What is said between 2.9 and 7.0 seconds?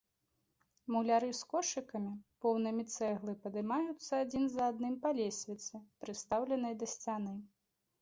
цэглы падымаюцца адзін за адным па лесвіцы, прыстаўленай да